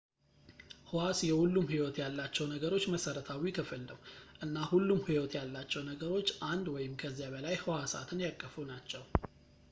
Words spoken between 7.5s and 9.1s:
ሕዋሳትን ያቀፉ ናቸው